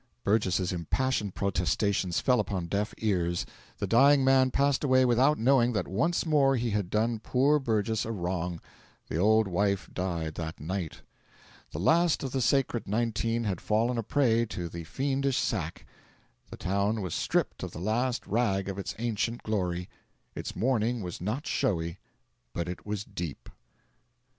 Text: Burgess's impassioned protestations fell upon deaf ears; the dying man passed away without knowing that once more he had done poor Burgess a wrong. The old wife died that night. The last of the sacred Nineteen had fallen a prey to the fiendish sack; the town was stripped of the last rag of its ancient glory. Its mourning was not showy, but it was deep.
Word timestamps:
Burgess's 0.23 0.71
impassioned 0.73 1.35
protestations 1.35 2.19
fell 2.19 2.39
upon 2.39 2.65
deaf 2.65 2.91
ears; 2.97 3.45
the 3.77 3.85
dying 3.85 4.23
man 4.23 4.49
passed 4.49 4.83
away 4.83 5.05
without 5.05 5.37
knowing 5.37 5.73
that 5.73 5.87
once 5.87 6.25
more 6.25 6.55
he 6.55 6.71
had 6.71 6.89
done 6.89 7.19
poor 7.19 7.59
Burgess 7.59 8.03
a 8.03 8.11
wrong. 8.11 8.59
The 9.09 9.17
old 9.17 9.47
wife 9.47 9.87
died 9.93 10.33
that 10.33 10.59
night. 10.59 11.01
The 11.69 11.77
last 11.77 12.23
of 12.23 12.31
the 12.31 12.41
sacred 12.41 12.87
Nineteen 12.87 13.43
had 13.43 13.61
fallen 13.61 13.99
a 13.99 14.01
prey 14.01 14.43
to 14.47 14.69
the 14.69 14.85
fiendish 14.85 15.37
sack; 15.37 15.85
the 16.49 16.57
town 16.57 17.01
was 17.01 17.13
stripped 17.13 17.61
of 17.61 17.69
the 17.69 17.77
last 17.77 18.25
rag 18.25 18.69
of 18.69 18.79
its 18.79 18.95
ancient 18.97 19.43
glory. 19.43 19.87
Its 20.33 20.55
mourning 20.55 21.03
was 21.03 21.21
not 21.21 21.45
showy, 21.45 21.99
but 22.53 22.67
it 22.67 22.87
was 22.87 23.03
deep. 23.03 23.47